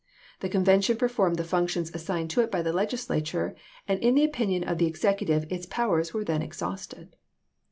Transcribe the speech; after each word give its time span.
The 0.39 0.49
convention 0.49 0.97
per 0.97 1.07
formed 1.09 1.35
the 1.37 1.43
functions 1.43 1.93
assigned 1.93 2.31
to 2.31 2.41
it 2.41 2.49
by 2.49 2.63
the 2.63 2.73
Legis 2.73 3.05
lature, 3.07 3.53
and 3.87 3.99
in 3.99 4.15
the 4.15 4.23
opinion 4.25 4.63
of 4.63 4.79
the 4.79 4.87
executive 4.87 5.45
its 5.51 5.67
powers 5.67 6.11
were 6.11 6.23
then 6.25 6.41
exhausted." 6.41 7.15